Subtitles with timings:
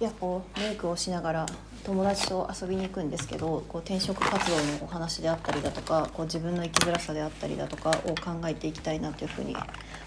[0.00, 1.46] いやこうメイクをしながら
[1.84, 9.54] 友達と遊びに行くんですけどこう転職活動のお話であったりだとかこう自分の生きづらさであったりだとかを考えていきたいなというふうに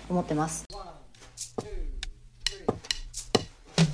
[0.10, 0.66] 思ってます。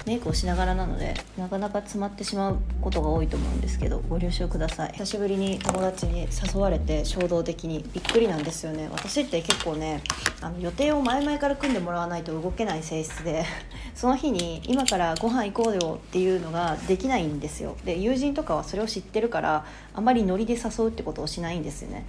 [0.09, 4.93] メイクをしながらなのでなかなか詰まってしまうことが多いと思うんですけどご了承ください。
[4.93, 8.89] 久しぶりに友達に誘われて衝動的にびっくりなんですよね。
[8.91, 10.01] 私って結構ね
[10.41, 13.45] あの予定を前々から組んでもらわないと動けない性質で
[13.93, 17.75] その日に今からご飯行こうよっていうのができないんですよ。
[17.85, 22.07] で友人とかはそれを知ってるからあまりノリで誘うってことをしないんですよね。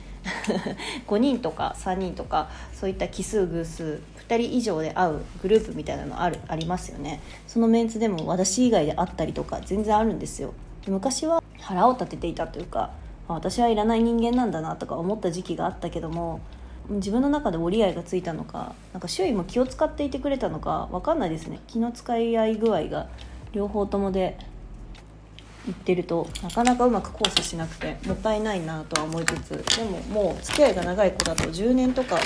[1.07, 7.21] 5人とか3人とかそういった奇数偶数2人以上で会うグループみたいなのあるありますよね。
[7.49, 10.55] そのメンツでも私以外で会ったりとか全然あるんですよ。
[10.87, 12.91] 昔は腹を立てていたというか
[13.27, 16.41] 私はいらない人間なんだなとか思った時期があったけども
[16.89, 21.61] 自分の中で折り合いがついたのかなんか周囲も気を使っていてくれたのか分かんないですね。
[21.67, 23.09] 気の使い合い具合が
[23.53, 24.39] 両方ともで
[25.67, 32.19] 言ってるとなかなかうまく交差しなくてもったいないなとは思いつつでももう付き合いが長い子だと10年とか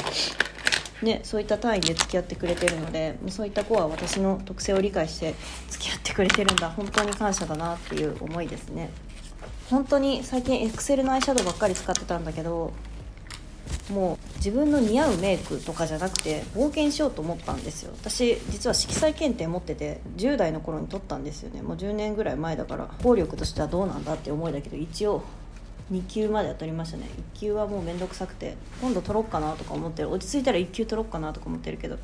[1.03, 5.35] ね、そういった単位で付き合ってくれてるのでそういった子は私の特性を理解して
[5.69, 6.71] 付き合ってくれてるんだ。
[6.71, 8.91] 本当に感謝だなっていう思いですね。
[9.69, 12.73] 本当に最近エクセルのアイシャドウばっかり使ってたんだけど
[13.91, 17.93] もう自分の似合うメイクとかじゃなくて冒険しようと思ったんですよ。
[18.01, 21.63] 私実は色彩検定持ってて10代の頃に取ったんですよね。
[21.63, 25.23] もう10年ぐらい前だから効力としてはどうなんだって思いだけど一応
[25.93, 27.09] 2級までは取りましたね。
[27.37, 30.11] 1級はもう面倒くさくて今度取ろうかなとか思ってる。
[30.11, 31.99] 落ち着いたら1級取ろうかなとか思ってるけど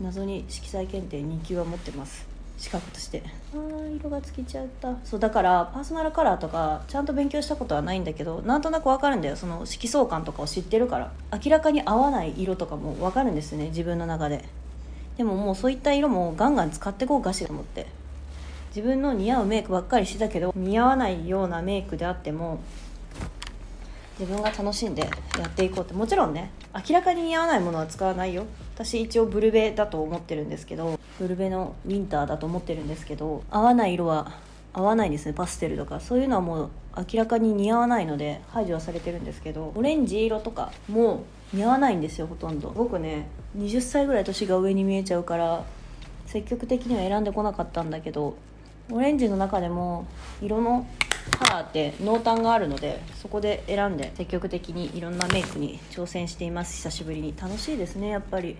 [0.00, 2.28] 謎に色彩検定2級は持ってます。
[2.58, 3.22] 資格として。
[3.54, 4.94] あー色がつきちゃった。
[5.04, 9.36] そうだからパーソナルカラーとかちゃんと勉強したことはないんだけどなんとなく分かるんだよ。
[9.36, 11.12] その色相感とかを知ってるから。
[11.44, 13.66] 明らかに合わない色とかも分かるんですね。
[13.66, 14.44] 自分の中で。
[15.16, 17.86] でももうそういった色もガンガン使ってこうかしらと思って
[18.70, 22.60] 自分の似合うメイクばっかりしてたけど似合わないようなメイクであっても
[24.18, 28.44] 自分が楽しんでやっていこうってもちろんね明らかに似合わないものは使わないよ。
[28.74, 34.32] 私一応ブルベだと思ってるんですけどブルベのウィンターだと思ってるんですけど合わない色は
[34.72, 36.00] 合わないですねパステルとか。
[36.00, 42.70] そういうのはもう明らかに似合わないので排除はされてるんですけどオレンジ色とかも似合わないんですよほとんど。
[42.70, 43.26] 僕ね
[43.58, 45.64] 20歳ぐらい年が上に見えちゃうから
[46.26, 48.36] 積極的には選んでこなかったんだけど
[48.92, 50.06] オレンジの中でも
[50.42, 50.86] 色の
[51.30, 56.76] カラーって濃淡があるのでそこで選んで積極的にいろんなメイクに挑戦しています。
[56.76, 57.34] 久しぶりに。
[57.40, 58.56] 楽しいですねやっぱり。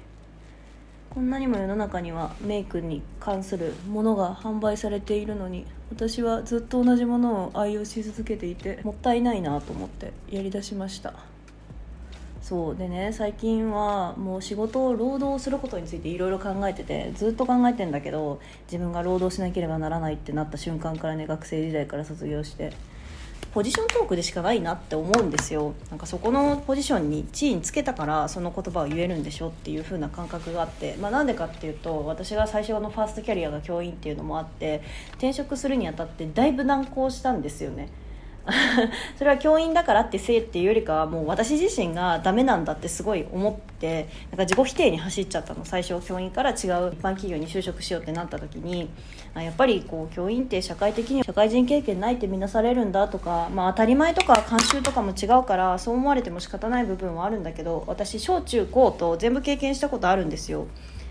[1.10, 11.14] こんなにも世の中にはメイクに関するものが販売されているのに私はずっと同じものを愛用し続けていてもったいないなと思ってやりだしました。
[12.50, 22.72] そうでね最近はもう仕事を労働することについていろいろ考えててずっと考えてんだけど自分が労働しなければならないってなった瞬間からね学生時代から卒業して
[23.52, 25.74] ポジショントークでしかないなって思うんですよ。
[25.90, 34.82] なんかそこのポジションに地位につけたからその言葉を言えるんでしょっていう風な感覚があって、まあ、なんでかっていうと私が最初のファーストキャリアが教員っていうのもあって
[35.12, 37.90] 転職するにあたってだいぶ難航したんですよね。
[39.16, 48.88] それは教員だからってせいっていうよりかはもう私自身がダメなんだってすごい思ってなんか自己否定に走っちゃったの最初教員から違う一般企業に就職しようってなった時に
[49.34, 60.66] やっぱりこう教員って社会的に社会人経験ないって見なされるんだとか、まあ、当たり前とか慣習とかも違うからそう思われても仕方ない部分はあるんだけど私小中高と全部経験したことあるんですよ。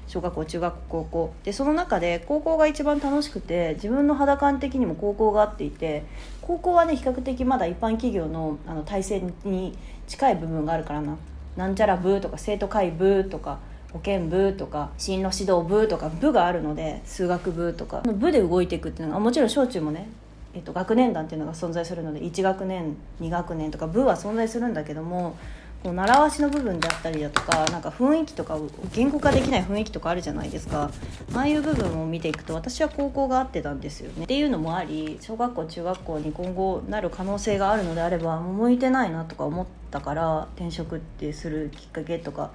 [0.10, 1.34] 小学校中学校高校。
[1.44, 6.04] でその中で高校が一番楽しくて自分の肌感的にも高校があっていて
[6.42, 9.78] 高校はね比較的まだ一般企業のあの体制に
[10.08, 11.16] 近い部分があるからな。
[11.56, 13.60] なんちゃら部とか生徒会部とか
[13.94, 18.02] 保健部とか進路指導部とか部があるので数学部とか。
[18.02, 20.10] 部で動いていくっていうのがもちろん小中もね
[20.52, 25.38] えっと、学年団っていうのが存在するので1学年2学年とか部は存在するんだけども
[25.84, 28.58] こう習わしの部分であったりだとかなんか雰囲気とか
[28.94, 30.92] 言語化できない雰囲気とかあるじゃないですか。
[31.34, 34.26] ああいう部分を見ていくと私は高校が合ってたんですよね。
[34.26, 42.52] っていうのもあり小学校中学校に今後なる可能性があるのであれば向いてないなとか思ったから転職ってするきっかけとか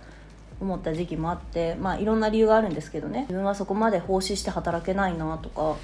[0.60, 3.20] 思った時期もあってまあいろんな理由があるんですけどね。
[3.22, 5.76] 自分はそこまで奉仕して働けないなとか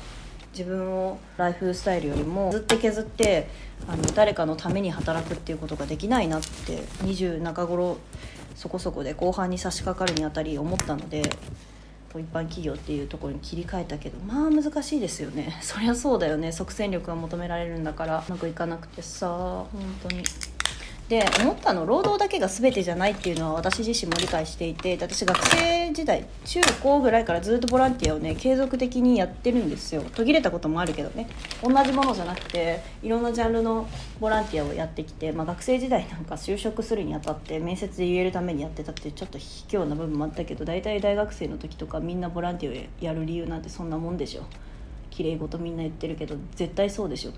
[0.53, 3.49] 自分をライフスタイルよりもずって削って
[3.89, 7.99] あの誰かのために働くっていうことができないなって20中頃
[8.57, 11.23] そこそこで後半に差し掛かるにあたり思ったので
[12.11, 15.57] 一般企業っていうところに切り替えたけどまあ難しいですよね。
[15.63, 16.51] そりゃそうだよね。
[16.51, 19.69] 即戦力が求められるんだからうまくいかなくてさ本
[20.03, 20.25] 当に。
[21.11, 30.05] で思ったの労働だけが全てじゃないっていうのは私自身も理解していて私学生時代中高ぐらいからずっとボランティアをね継続的にやってるんですよ。
[30.15, 31.29] 途切れたこともあるけどね。
[31.65, 33.89] 同じものじゃなくていろんなジャンルの
[34.21, 44.45] ボランティアをやってきて、まあ、学生時代なんか就職するにあたって面接で言えるためにやってたってちょっと卑怯な部分もあったけど大体大学生の時とかみんなボランティアをやる理由なんてそんなもんでしょ。
[45.21, 47.33] 綺麗事みんな言ってるけど絶対そうでしょ。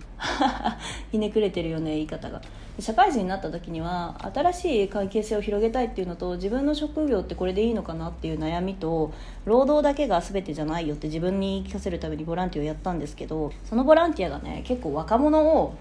[1.10, 2.40] ひねくれてるよね言い方が。
[2.78, 9.12] 社会人になった時には新しい関係性を広げたいっていうのと自分の職業ってこれでいいのかなっていう悩みと
[9.44, 15.74] 労働だけが全てじゃないよって自分に言い聞かせるためにボランティアをやったんですけどそのボランティアがね結構若者を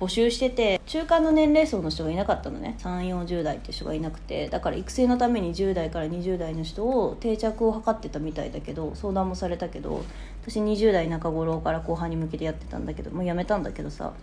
[0.00, 2.76] 募集してて中間の年齢層の人がいなかったのね。
[2.78, 4.48] 3 4 0代って人がいなくて。
[4.48, 10.02] だから育成のために10代から20代の人を定着を図ってたみたいだけど相談もされたけど
[10.42, 14.14] 私20代中頃から後半に向けてやってたんだけどもうやめたんだけどさ。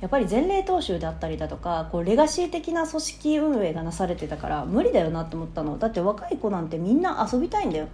[0.00, 5.78] やっぱり前例踏襲であったりだとかこうレガシー的な組織運営がなされてたから無理だよなって思ったの。
[5.78, 7.88] だって若い子なんてみんな遊びたいんだよ。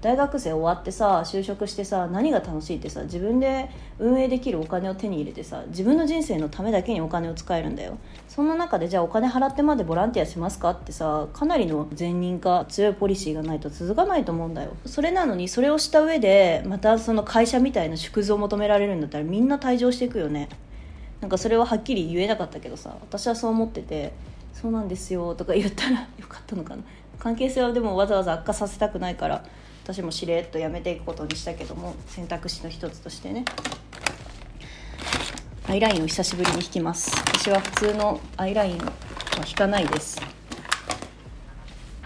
[0.00, 7.98] 大学生終わってさ就職してさ何が楽しいってさ自分で運営できるお金を手に入れてさ自分の人生のためだけにお金を使えるんだよ。
[8.28, 14.76] そんな中でじゃあお金払ってまでボランティアしますかってさかなりの善人か強いポリシーがないと続かないと思うんだよ。
[14.84, 20.48] それなのにそれをした上でまたその会社みたいな縮図を求められるんだったらみんな退場していくよね。
[21.20, 24.12] なんかそれははっきり言えなかったけどさ私はそう思ってて
[24.52, 26.82] そうなんですよとか言ったらよかったのかな。
[27.18, 29.42] 関係性はでもわざわざ悪化させたくないから
[29.86, 33.44] 私もしれっとやめていくことにしたけども選択肢の一つとしてね。
[35.68, 37.14] アイラインを久しぶりに引きます。
[37.34, 38.92] 私は普通のアイラインは
[39.46, 40.20] 引かないです。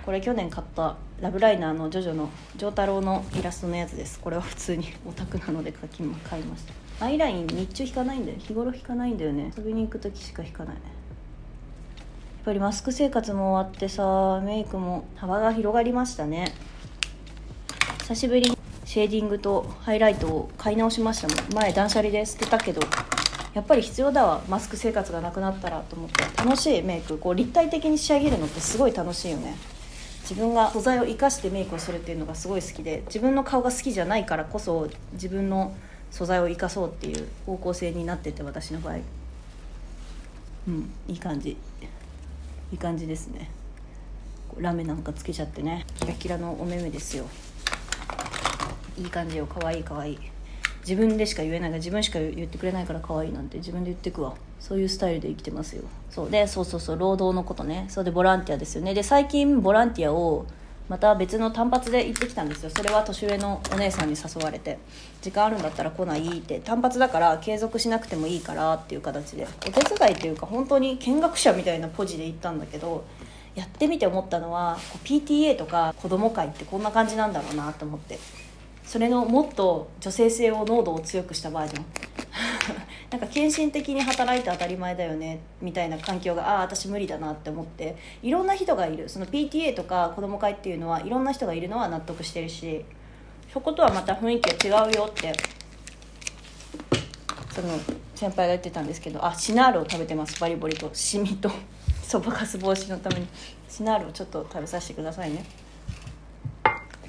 [0.04, 2.28] これ去年買ったラブライナーのジョジョの
[2.58, 4.20] 丈太郎のイラストのやつです。
[4.20, 6.64] これは普通にオタクなので書き買いまし
[6.98, 7.06] た。
[7.06, 9.54] アイライン日中引かないんだよ日頃引かないんだよね。
[9.56, 10.82] 遊びに行く時しか引かないね。
[10.84, 10.90] や
[12.42, 16.52] っぱりマスク生活も終わってさメイクも幅が広がりましたね。
[18.10, 21.54] 久しぶりにシェーディングとハイライトを買い直しましたもん。
[21.54, 22.80] 前断捨離で捨てたけど
[23.54, 24.42] やっぱり必要だわ。
[24.48, 26.24] マスク生活がなくなったらと思って。
[26.36, 27.18] 楽しいメイク。
[27.18, 29.54] こう立体的に仕上げるのってすごい楽しいよね。
[30.22, 35.72] 自分が素材を生かしてメイクをするっていうのがすごい好きで自分の顔が好きじゃないからこそ自分の
[36.10, 38.96] 素材を生かそうっていう方向性になってて私の場合。
[40.66, 41.50] うんいい感じ。
[41.50, 43.52] いい感じですね。
[44.58, 45.86] ラメなんかつけちゃってね。
[46.00, 47.26] キラキラのお目目ですよ。
[49.00, 49.46] いい感じよ。
[49.46, 50.14] 可愛い可愛い。
[50.14, 50.18] い
[50.80, 51.70] 自分でしか言えない。
[51.70, 53.58] が自分しか言ってくれないから可愛いなんて。
[53.58, 54.34] 自分で言ってくわ。
[54.58, 55.84] そういうスタイルで生きてますよ。
[56.10, 56.30] そう。
[56.30, 56.98] でそうそうそう。
[56.98, 57.86] 労働のことね。
[57.88, 58.04] そう。
[58.04, 58.94] でボランティアですよね。
[58.94, 60.46] で最近ボランティアを
[60.88, 62.70] また別の単発で行ってきたんですよ。
[62.70, 64.78] それは年上のお姉さんに誘われて。
[65.22, 66.60] 時間あるんだったら来ないって。
[66.60, 69.46] 単発だから継続しなくてもいいからっていう形で。
[69.66, 73.04] お手伝いっていうか本当に見学者みたいなポジで行ったんだけど
[73.54, 78.18] やってみて思ったのは PTA とか子ども会ってこんな感じなんだろうなと思って。
[78.90, 81.84] それのもっと女性性を濃度を強くしたバージョン。
[83.08, 89.08] なんか献身的に働いて当たり前だよねみたいな環境がああ私無理だなって思っていろんな人がいる。
[89.08, 92.84] その PTA とか子ども会っていうのはいろんな人がいるのは納得してるし
[93.52, 95.32] そことはまた雰囲気が違うよって
[97.54, 97.68] その
[98.16, 100.90] 先輩が言ってたんですけどあシナールを食べてますバリバリと。
[100.92, 101.48] シミと
[102.02, 103.28] そばかす防止のために。
[103.68, 105.44] シナールをちょっと食べさせてくださいね。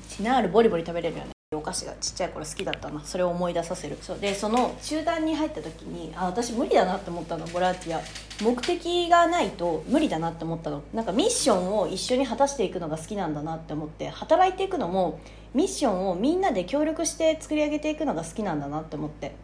[0.07, 1.40] シナールボリボリ食べれるよね。
[1.61, 3.01] お菓子がちっちゃい頃好きだったな。
[3.05, 3.97] それを思い出させる。
[4.01, 4.19] そう。
[4.19, 7.45] でその集団に入った時にあ私無理だなって思ったの。
[7.47, 8.01] ボランティア。
[8.43, 10.81] 目的がないと無理だなって思ったの。
[10.93, 15.19] なんかミッションを一緒に果たしていくのが好きなんだなって思って働いていくのも
[15.53, 19.35] ミッションをみんなで協力して作り上げていくのが好きなんだなって思って。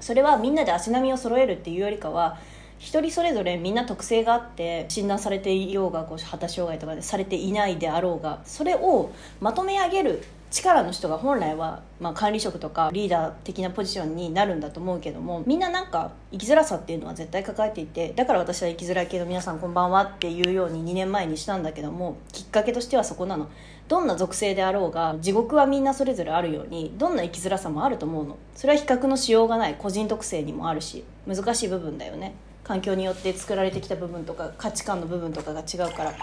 [0.00, 2.38] それはみんなで足並みを揃えるっていうよりかは
[2.78, 10.22] 一人それぞれみんな特性があって診断されていようがこう発達障害とかでされていないであろうがそれをまとめ上げる
[10.62, 23.48] 力の人が本来は、まあ、管理職とかリーダー的なポジションになるんだと思うけどもみんななんか生きづらさっていうのは絶対抱えていてだから私は生きづらいけど皆さんこんばんはっていうように2年前にしたんだけどもきっかけとしてはそこなの。
[23.88, 28.36] どんな属性であろうが地獄はみんなそれぞれあるようにどんな生きづらさもあると思うの。
[28.56, 32.34] それは比較のしようがない個人特性にもあるし難しい部分だよね。
[32.64, 36.14] 環境によって作られてきた部分とか価値観の部分とかが違うから。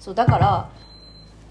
[0.00, 0.68] そうだから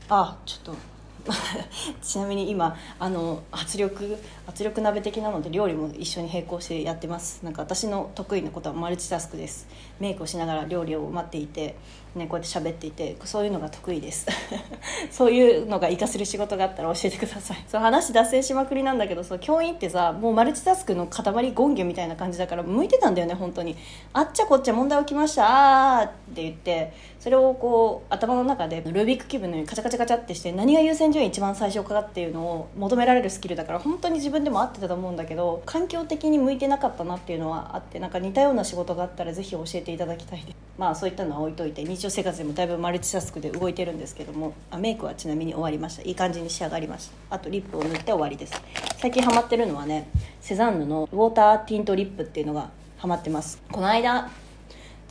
[0.10, 0.93] あちょっと
[2.02, 7.44] ちなみに今あの圧力圧力鍋的なので料理も一緒に並行してやってます。
[7.44, 9.68] なんか私の得意なことはマルチタスクです。
[10.00, 11.76] メイクをしながら料理を待っていて
[12.16, 14.28] ね、こうやって喋っていてそういうのが得意です。
[15.10, 17.64] そういうのが活かせる仕事があったら教えてください。
[17.68, 23.76] そう話脱線しまくりなんだけどそう教員ってさもうマルチタスクの塊ゴンギョみたいな感じだから向いてたんだよね本当に
[24.14, 40.56] あっちゃこっちゃ問題起きましたあーって言ってそれをこう頭の中でルービックキューブのようにカチャカチャカチャってして何が優先順位一番最初かっていうのを求められるスキルだから本当に自分でも合ってたと思うんだけど環境的に向いてなかったなっていうのはあってなんか似たような仕事があったらぜひ教えていただきたいです。
[40.78, 46.02] まあそういったのは置いといて日常生活でもだいぶマルチタスクで動いてるんですけどもあメイクはちなみに終わりました。
[46.02, 47.38] いい感じに仕上がりました。
[47.38, 48.62] あとリップを塗って終わりです。
[48.98, 50.10] 最近ハマってるのはね
[50.42, 53.62] セザンヌのウォーターティントリップっていうのがハマってます。
[53.72, 54.30] この間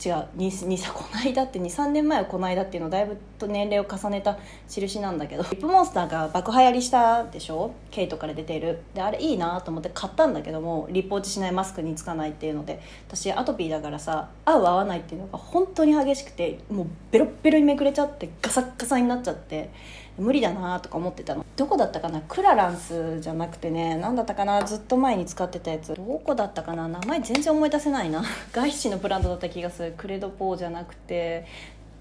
[0.03, 7.71] 違う2にさこの間って23年前はこの間っていうのだいぶと年齢を重ねた印なんだけどリップモンスターが爆流行りしたでしょ？
[7.91, 8.81] ケイトから出ている。
[8.93, 19.69] であれいいなと思って買ったんだけどもリップ落ちしないマスクにつかないっていうので私アトピーだからさ合う合わないっていうのが本当に激しくてもうベロッベロにめくれちゃってガサッガサになっちゃって
[20.17, 21.43] 無理だなとか思ってたの。
[21.55, 22.21] どこだったかな？
[22.21, 24.63] クラランスじゃなくてね何だったかな？
[24.63, 25.95] ずっと前に使ってたやつ。
[25.95, 26.87] どこだったかな？
[26.87, 28.23] 名前全然思い出せないな。
[28.53, 29.95] 外資のブランドだった気がする。
[29.97, 31.45] クレドポーじゃなくて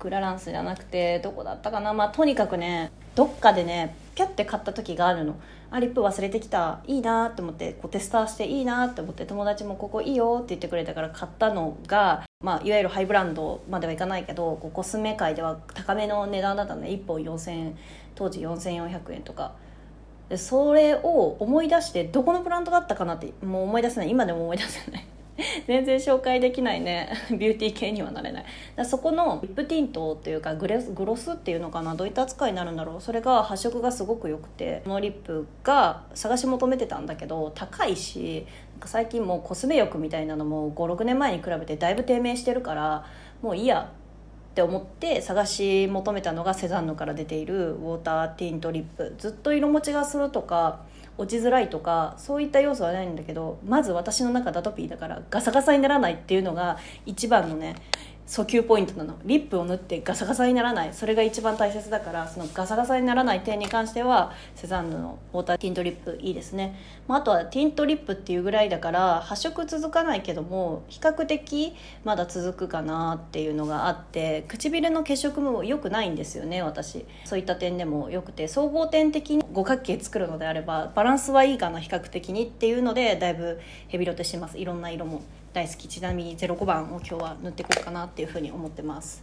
[0.03, 1.93] クラランスじゃなくてどこだったかな。
[1.93, 5.37] まあとにかくねどっかでねピャって買った時があるの。
[5.71, 6.81] あリップ忘れてきた。
[6.89, 17.79] いいなって思ってこうテスターしていいなって思って友達もここいいよって言ってくれたから買ったのが、まあ、いわゆるハイブランドまではいかないけどこうコスメ界では高めの値段だったので1本4000円
[18.17, 19.53] 当時4400円とか。
[20.29, 24.11] でそれを思い出してどこのブランドだったかなってもう思い出せない。
[24.11, 25.07] 今でも思い出せない。
[25.67, 27.11] 全然紹介できないね。
[27.31, 28.45] ビューティー系にはなれない。
[28.77, 31.95] だそこのリップティントっていうかグレスグロスっていうのかな。
[31.95, 33.01] どういった扱いになるんだろう。
[33.01, 38.47] それが発色がすごく良くてこのリップが探し求めてたんだけど高いし
[38.85, 43.05] 最近もうコスメ欲みたいなのも56年前に比べてだいぶ低迷してるから
[43.41, 43.91] もういいや
[44.53, 49.15] って思って探し求めたのがセザンヌから出ているウォーターティントリップ。
[49.17, 50.81] ずっと色持ちがするとか
[51.19, 57.77] 落ちづらいとかそういった要素はないんだけどまず私の中ダトピーだからガサガサにならないっていうのが一番のね
[58.27, 59.15] 訴求ポイントなの。
[59.25, 60.95] リップを塗ってガサガサにならない。
[60.95, 71.75] それが一番大切だからそのガサガサにならない点に関してはセザンヌのウォーターティントリップいいですね、まあ、あとはティントリップっていうぐらいだから発色続かないけども比較的
[72.05, 77.05] まだ続くかなっていうのがあって唇の血色も良くないんですよね私。
[77.25, 84.59] そういった点でも良くて総合点的に五角形作るのであればバランスはいいかな比較的にっていうのでだいぶヘビロテしてます。
[84.59, 85.23] いろんな色も。
[85.53, 85.89] 大好き。
[85.89, 89.23] ちなみに05番を今日は塗っていこうかなっていうふうに思ってます。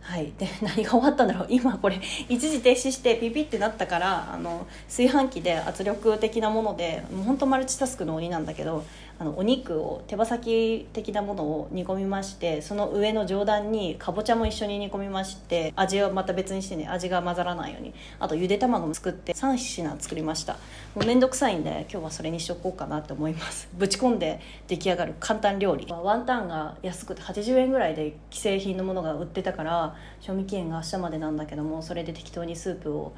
[0.00, 0.32] はい。
[0.38, 1.46] で 何が終わったんだろう。
[1.50, 8.84] 今これ一時停止してピピってなったからあの炊飯器で圧力的なものでもうほんとマルチタスクの鬼なんだけど
[9.20, 20.54] あのお肉を手羽先的なものを煮込みましてその上の上段にかぼちゃも一緒に煮込みまして味はまた別にしてね味が混ざらないようにあとゆで卵も作って3品作りました。
[20.94, 23.68] もうめんどくさいんで今日はそれにしとこうかなって思います。
[23.76, 25.86] ぶち込んで出来上がる簡単料理。
[25.90, 33.12] ワンタンが安くて80円ぐらいで既製品のものが売ってたから賞味期限が明日までなんだけどもそれで適当にスープを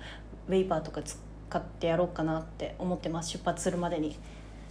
[0.49, 3.31] ウェイパーとか使ってやろうかなって思ってます。
[3.31, 4.17] 出発するまでに。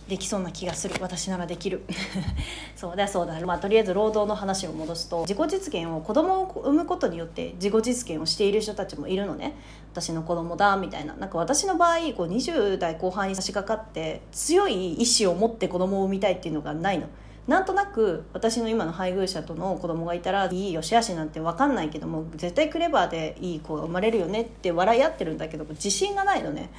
[0.09, 0.95] できそうな気がする。
[0.99, 1.85] 私ならできる。
[2.75, 9.55] そうだそうだ、まあ、とりあえず労働の話を戻すと自己実現を子供を産むことによって自己実現をしている人たちもいるのね。
[9.93, 11.13] 私の子供だみたいな。
[11.13, 17.05] なんか私の場合こう20代後半に差し掛かって強い意志を持って子供を産みたいっていうのがないの。
[17.47, 26.69] なんとなく私の今の配偶者との子供がいたらいいよしあしなんて分かんないけども絶対クレバーでいい子が生まれるよねって笑い合ってるんだけど自信がないのね。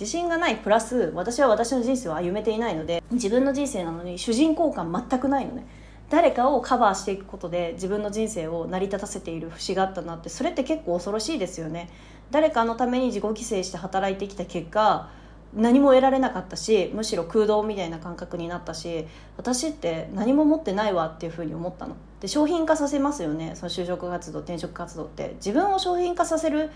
[0.00, 5.66] 自信がないプラス私は私の人生を歩めていないので自分の人生なのに主人公感全くないのね。
[6.08, 11.90] 誰かをカバーしていくことで自分の人生を成り立たせている節があったなってそれって結構恐ろしいですよね。
[12.30, 15.10] 誰かのために自己犠牲して働いてきた結果
[15.54, 21.94] 何も得られなかったしむしろ空洞みたいな感覚になったし私って何も持ってないわっていうふうに思ったの。
[22.20, 23.52] で商品化させますよね。
[23.54, 25.34] その就職活動転職活動って。
[25.36, 26.70] 自分を商品化させる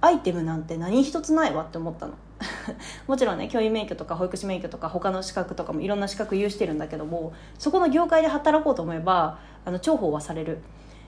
[0.00, 2.12] アイテムなんて何一つないわって思ったの。
[3.08, 10.58] もちろんね教員免許とか保育士免許とか他の資格とかもいろんな資格有してるんだけどもそこの業界で働こうと思えばあの重宝はされる。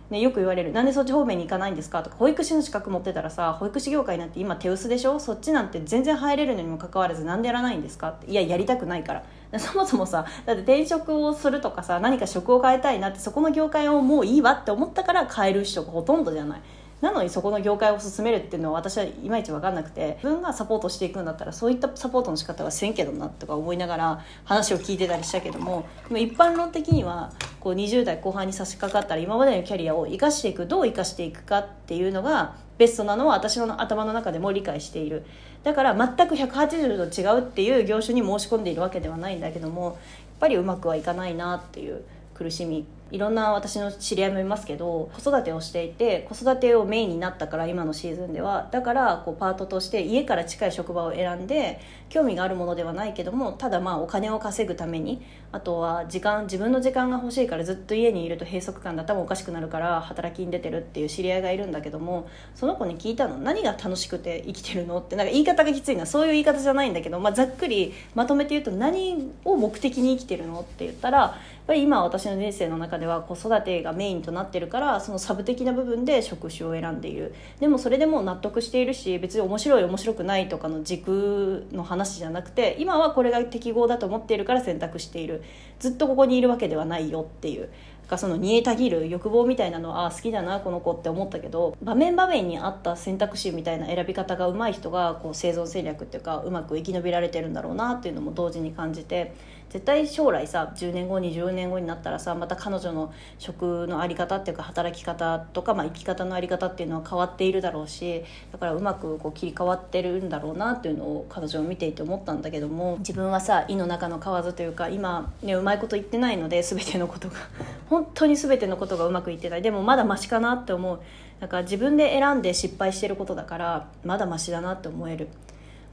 [0.08, 5.20] ね、よく言われる「なんでそっち方面に行かないんですか?」とか保育士の資格持ってたらさ保育士業界なんて今手薄でしょ？
[5.20, 8.08] そっちなんて全然入れるのにもかかわらずなんでやらないんですか？
[8.08, 9.22] っていややりたくないから。
[9.58, 16.60] そもそもさだって転職をするとかさ何か職を変えたいなってそこの業界をもういいわって思ったから変える人がほとんどじゃない。
[17.00, 35.24] なのにそこの業界を進めるっていうのは私はいまいち分かんなくて自分がサポートしていくんだったらそういったサポートの仕方はせんけどなとか思いながら話を聞いてたりしたけども一般論的にはこう20代後半に差し掛かったら今までのキャリアを生かしていくどう生かしていくかっていうのがベストなのは私の頭の中でも理解している。
[35.64, 39.94] だから全く180度違うっていう業種に申し込んでいるわけではないんだけどもやっ
[40.38, 48.68] ぱりうまくはいかないなっていう苦しみいろんな私の知り合いもいますけど子育てをしていて子育てをメインになったから今のシーズンでは。
[48.70, 55.22] だからこうパートとして家から近い職場を選んで興味があるものではないけどもただまあお金を稼ぐために
[55.52, 64.98] あとは時間自分の時間が欲しいからずっと家にいると閉塞感で頭おかしくなるから働きに出てるっていう知り合いがいるんだけどもその子に聞いたの何が楽しくて生きてるの？
[64.98, 66.06] ってなんか言い方がきついな。
[66.06, 70.60] そういう言い方じゃないんだけど、まあ、ざっくりまとめて言うと何を目的に生きてるの？
[70.60, 71.32] って言ったらやっ
[71.66, 77.34] ぱり今私の人生の中では子育てがメインとなってるからそのサブ的な部分で職種を選んでいる。
[77.60, 85.42] でもそれでも納得しているし別に面白い面白くないとかの軸の話話じゃなくて今はこれが適合だと思っているから選択している。
[85.80, 87.68] ずっとここにいるわけではないよっていう。
[88.08, 99.34] かその煮えたぎる欲望みたいなのはあ好きだなこの子って思ったけど場面場面に合った選択肢みたいな選び方が上手い人がこう生存戦略っていうかうまく生き延びられてるんだろうなっていうのも同時に感じて
[99.70, 117.36] 絶対将来さ10年後20年後になったらさまた彼女の職の在り方っていうか働き方とか、まあ、生き方の在り方っていうのは変わっているだろうしだからうまくこう切り替わってるんだろうなっていうのを彼女を見ていて思ったんだけども自分はさ胃の中の蛙というか今ねうまいこと言ってないので全てのことが。
[117.88, 119.62] 本当に全てのことがうまくいってない。
[119.62, 121.00] でもまだマシかなって思う。
[121.40, 125.28] だから自分で選んで失敗してることだからまだマシだなって思える。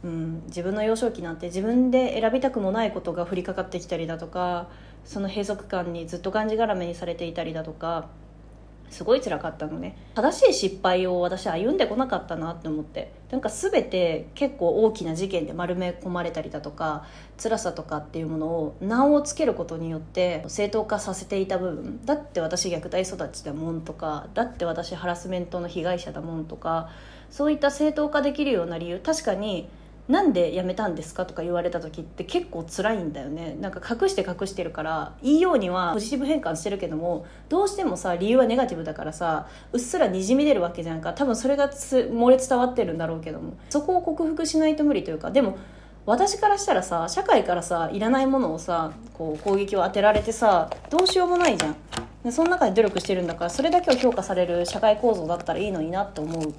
[0.05, 4.69] うん、自分の幼少期なんて自分で選びたくもないことが降りかかってきたりだとか
[5.03, 8.07] その閉塞感にずっとがんじがらめにされていたりだとか
[8.91, 9.97] すごい辛かったのね。
[10.13, 13.11] 正しい失敗を私歩んでこなかったなって思って。
[13.31, 17.03] なんか全て結構大きな事件で丸め込まれたりだとか
[17.41, 22.05] 辛さとかっていうものを名をつけることによって正当化させていた部分。
[22.05, 26.89] だって私虐待育ちだもんとかだって私ハラスメントの被害者だもんとか
[27.31, 28.99] そういった正当化できるような理由。
[28.99, 29.67] 確かに
[30.07, 33.57] なんで辞めたんですかとか言われた時って結構辛いんだよね。
[33.59, 41.13] なんか隠して隠してるからいいようにはポジティブ変換してるけどもどうしてもさ理由はネガティブだからさうっすらにじみ出るわけじゃんか。
[41.13, 43.53] 多分それがつ漏れ伝わってるんだろうけども。
[43.69, 45.31] そこを克服しないと無理というか。
[45.31, 45.57] でも
[46.05, 51.75] 私からしたらさ社会からさいらないものをさこう攻撃を当てられてさどうしようもないじゃん。
[52.23, 56.53] でその中で努力してるんだからそれだけを評価される社会構造だったらいいのになって思う。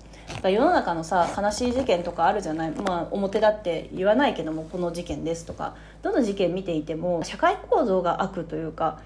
[0.50, 2.70] 世の中のさ悲しい事件とかあるじゃない？
[2.70, 5.74] まあ表だって言わないけどもこの事件ですとか。
[6.02, 9.00] どの事件見ていても社会構造が悪というか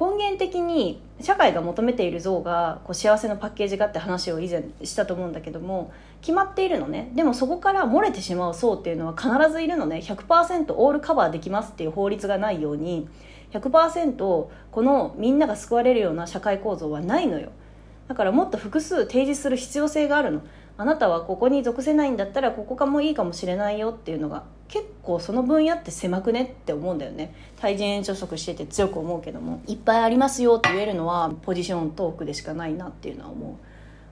[0.00, 7.10] 根源的に社会が求めている像がこう幸せのパッケージがって話を以前したと思うんだけども決まっているのね。
[7.14, 9.98] でもそこから漏れてしまう層っていうのは必ずいるのね。
[10.02, 13.08] 100%オールカバーできますっていう法律がないように
[13.52, 17.50] 100%このみんなが救われるような社会構造はないのよ。
[18.08, 20.40] だからもっと複数提示する必要性があるの。
[20.76, 27.34] あなたはここに属せないんだったらここかもいいかもしれないよっていうのが結構その分野って狭くねって思うんだよね。
[27.60, 29.60] 対人延長職してて強く思うけども。
[29.66, 33.58] いっぱいありますよって言えるのはポジショントークでしかないなっていうのは思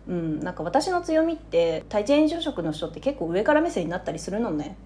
[0.08, 0.12] う。
[0.12, 4.76] うん、なんか私の強みって対人炎上職の人って結構上から目線になったりするのね。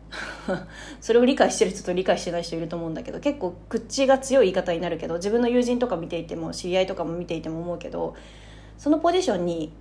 [1.00, 8.14] それを理解してる人と理解してない人いると思うんだけど結構口が強い言い方になるけど自分の友人とか見ていても知り合いとかも見ていても思うけど
[8.76, 9.72] そのポジションに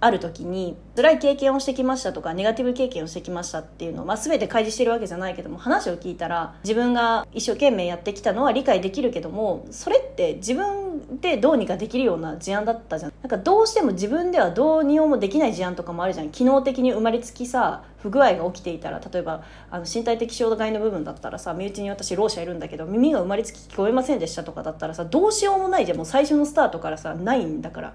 [0.00, 13.12] ある時に辛い経験をしてきましたとかネガティブ経験をしてきましたっていうのを、まあ、全て開示してるわけじゃないけども話を聞いたら自分が一生懸命やってきたのは理解できるけどもそれって自分でどうにかできるような事案だったじゃん。
[13.22, 16.30] なんかどうしても自分ではどうにもできない事案とかもあるじゃん。
[16.30, 25.98] 機能的に生まれつきさ不具合が起きていたら例えばあの身体的障害の部分だったらさ身内に私ろう者いるんだけど耳が生まれつき聞こえませんでしたとかだったらさどうしようもないじゃん。
[25.98, 27.94] もう最初のスタートからさないんだから。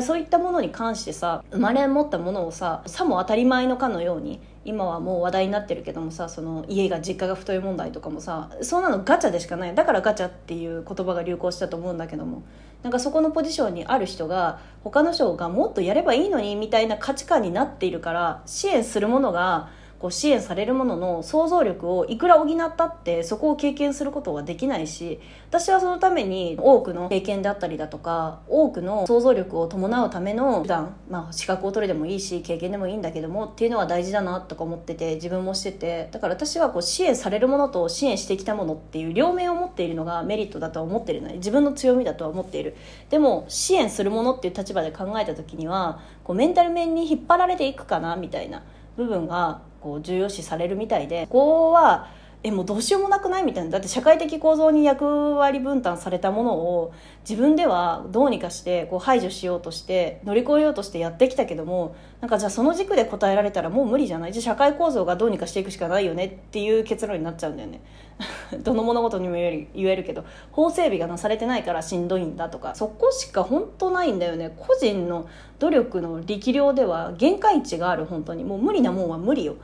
[0.00, 9.74] そういったものに関してさ生まれ持ったものをささも当たり前のかのように今はもう話題になってるけどもさその家が実家が太い問題とかもさそんなのガチャでしかない。
[9.74, 12.42] だからガチャっていう言葉が流行したと思うんだけども。
[12.82, 19.68] なんかそこのポジションにある人が他の人がもっとやればいいのにみたいな価値観になっているから支援するものが
[20.02, 36.08] こう支援されるものの想像力をいくら補ったってそこを経験することはできないし私はそのために多くの経験であったりだとか多くの想像力を伴うための普段、まあ、資格を取るでもいいし経験でもいいんだけどもっていうのは大事だなとか思ってて自分もしてて。
[36.10, 42.74] だから私はこう支援されるものと支援してきたものっていう両面を持っているのがメリットだとは思ってるので自分の強みだとは思っている。
[43.08, 48.64] でも支援するものっていう立場で考えた時にはこうメンタル面に引っ張られていくかなみたいな
[48.96, 52.06] 部分がこう重要視されるみたいでここは
[52.44, 53.70] えもうどうしようもなくないみたいな。
[53.70, 56.92] だって社会的構造に役割分担されたものを
[57.28, 64.32] 自分ではどうにかしてこう排除しようとして乗り越えようとしてやってきたけどもなんかじゃあその軸で答えられたらもう無理じゃない？
[64.32, 67.80] じゃあ社会構造がどうにかしていくしかないよねっていう結論になっちゃうんだよね。
[68.64, 72.74] どの物事にも言える言えるけど法整備がなされてないからしんどいんだとか。
[72.74, 74.52] そこしか本当ないんだよね。
[74.56, 75.28] 個人の
[75.60, 78.42] 努力の力量では限界値がある本当に。
[78.42, 79.54] もう無理なもんは無理よ。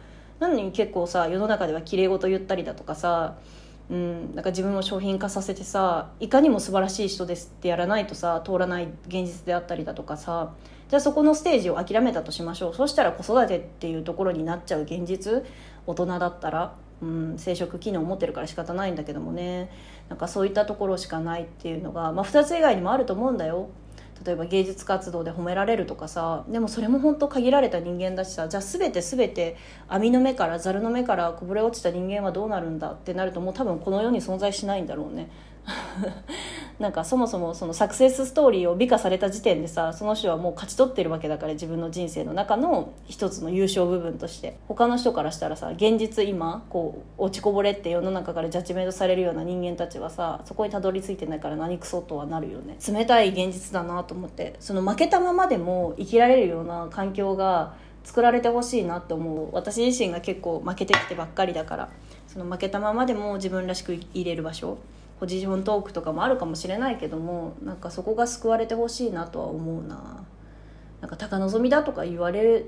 [0.40, 3.36] なのに結構さ世の中では綺麗事言ったりだとかさ
[3.90, 10.52] うん、なんか自分を商品化させてさいかにも素晴らしい人ですってやらないとさ通らない現実であったりだとかさ
[10.88, 15.42] じゃあそこのステージを諦めたとしましょうそしたら子育てっていうところになっちゃう現実
[15.86, 19.70] 大人だったら、うん、生殖機能を持ってるから仕方ないんだけどもね
[20.10, 23.68] なんかそういったところしかないっていうのが、まあ、2つ以外にもあると思うんだよ。
[24.24, 29.56] 例えば芸術活動で褒められるとかさでもそれも本当限られた人間だしさじゃあ全て全て
[29.88, 35.30] 網の目からざるの目からこぼれ落ちた人間はどうなるんだってなるともう多分この世に存在しないんだろうね。
[36.78, 44.56] なんかそもそもそのサクセスストーリーを美化された時点でさその人はもう勝ち取ってるわけだから自分の人生の中の一つの優勝部分として。
[44.68, 52.76] 他の人からしたらさ現実今こう落ちこぼれって世の中からジャッジメントされるような人間たちはさそこにたどり着いてないから何クソとはなるよね。
[52.86, 54.54] 冷たい現実だなと思って。
[54.60, 59.48] その負けたままでも生きられるような環境が作られてほしいなって思う。
[59.52, 61.88] 私自身が結構負けてきてばっかりだから。
[62.28, 64.78] その負けたままでも自分らしく入れる場所。
[65.20, 70.24] ポジショントークとかもあるかもしれないけどもなんかそこが救われてほしいなとは思うな。
[71.00, 72.64] なんか高望みだとか言われ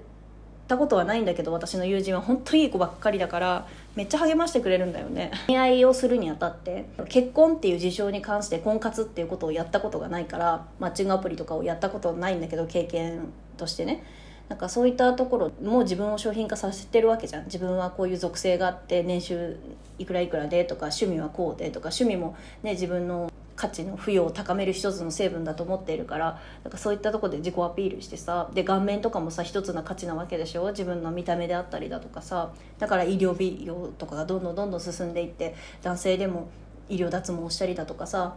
[0.69, 5.33] たことはないんだけど私の友人は本当にいい子ばっかりだからめっちゃ励ましてくれるんだよね。
[5.49, 14.05] 恋愛をするにあたって結婚っていう事象に関して婚活っていうことをやったことがないからマッチングアプリとかをやったことないんだけど経験としてね。
[14.51, 17.45] なんかそういったところも自分を商品化させてるわけじゃん。
[17.45, 19.57] 自分はこういう属性があって年収
[19.99, 30.69] いくらいくらでとか趣味はこうでとか趣味もね自分の価値の付与を高める一つの成分だと思っているからなんかそういったとこで自己アピールしてさで顔面とかもさ一つの価値なわけでしょ？
[30.71, 36.49] 自分の見た目であったりだとかさだから医療美容とかがどんどんどんどん進んでいって男性でも
[36.91, 38.37] 医療脱毛をしたりだとかさ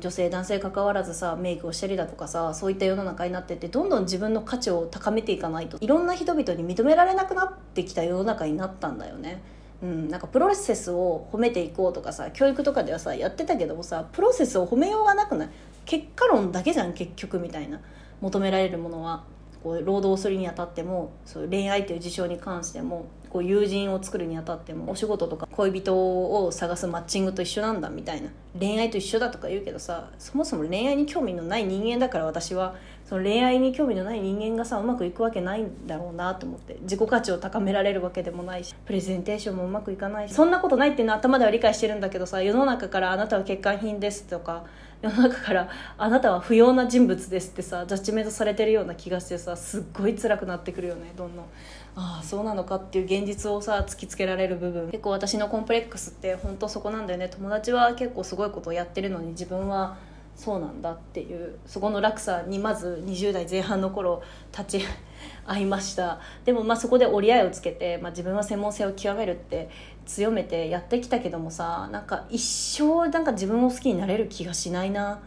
[0.00, 5.78] 女性男性関わらずさメイクをしたりだとかさそういった世の中になってってどんどん自分の価値を高めていかないと。
[5.80, 9.42] いろんな人々に認められなくなってきた世の中になったんだよね。
[9.82, 15.48] うん、なんかプロセスを褒めていこうとかさ教育とかではさやってたけどもさプロセスを褒めようがなくない。
[15.84, 17.80] 結果論だけじゃん結局みたいな。
[18.20, 19.24] 求められるものは。
[19.62, 28.28] こう労働するにあたってもそう恋愛という事象に関してもこう友人を作るにあたってもお仕事とか恋人を探すマッチングと一緒なんだみたいな
[28.60, 32.74] 恋愛と一緒だとか言うけどさそもそも恋愛に興味のない人間だから私は
[33.06, 44.66] その恋愛に興味のない人間がさうまくいくわけないんだろうなと思って自己価値を高められるわけでもないしプレゼンテーションもうまくいかないしそんなことないっていうのは頭では理解してるんだけどさ世の中からあなたは欠陥品ですとか
[45.00, 51.44] 世の中からあなたは不要な人物ですってさジャッジメントされてるような気がしてさすっごい辛くなってくるよねどんどん。
[51.94, 54.90] ああそうなのかっていう現実をさ突きつけられる部分。
[54.90, 57.28] 結構私のコンプレックスって本当そこなんだよね。
[57.28, 59.98] 友達は結構すごいことをやってるのに自分は
[60.34, 61.58] そうなんだっていう。
[61.66, 64.22] そこの落差にまず20代前半の頃
[64.56, 64.84] 立ち
[65.46, 66.20] 会いました。
[66.46, 69.68] でもまあそこで折り合いをつけて、まあ、自分は専門性を極めるって
[70.06, 75.20] 強めてやってきたけどもさなんか一生なんか自分を好きになれる気がしないな。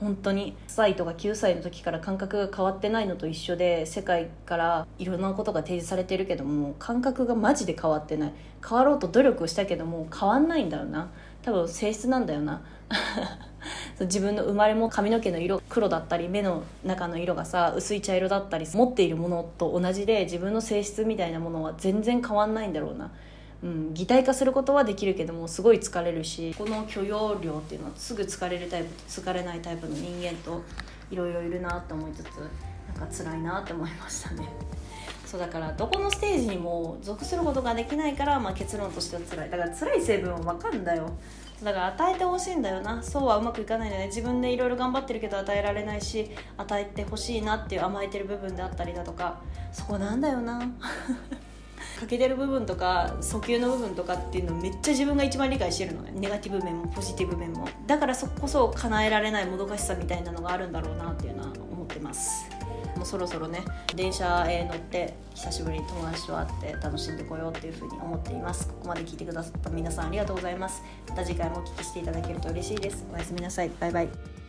[0.00, 8.32] 本当に歳とか9歳の時から感覚が変わってないのと一緒で世界からいろんなことが提示されてるけども感覚がマジで変わってない。
[8.66, 11.10] 変わろうと努力したけども変わんないんだよな。
[11.42, 12.62] 多分性質なんだよな。
[14.00, 23.10] 自分の生まれも髪の毛の色黒だったり目の中の色がさ薄い茶色だったり持っているものと同じで自分の性質みたいなものは全然変わんないんだろうな。
[23.62, 30.62] うん、擬態化することはできるけどもすごい疲れるしこの許容量っていうのはすぐ疲れるタイプ疲れないタイプの人間と
[31.10, 32.26] いろいろいるなって思いつつ
[32.98, 34.48] なんか辛いなって思いましたね。
[35.26, 39.50] そうだからどこのステージにも属することができないから、まあ、結論としては辛い。
[39.50, 41.10] だから辛い成分は分かるんだよ。
[41.62, 43.02] だから与えてほしいんだよな。
[43.02, 44.06] そうはうまくいかないんだね。
[44.06, 49.40] 自分でいろいろ頑張ってるけど与えられないし与えてほしいなっていう甘えてる部分であったりだとか。
[49.72, 50.60] そこなんだよな。
[52.00, 56.12] 欠けてる部分とか訴求の部分とかっていうのめっちゃ自分が一番理解してるのね。
[56.14, 57.68] ネガティブ面もポジティブ面も。
[57.86, 62.46] だからそこそ叶えられないもどかしさみたいなのがあるんだろうなっていうのは思ってます。
[62.96, 63.62] もうそろそろね
[63.94, 68.68] 電車へ乗って久しぶりに友達と会って楽しんでこようっていうふうに思っています。
[68.68, 70.82] ここまで聞いてくださった皆さんありがとうございます。
[71.08, 73.06] また次回もお聞きしていただけると嬉しいです。
[73.12, 73.70] おやすみなさい。
[73.78, 74.39] バイバイ。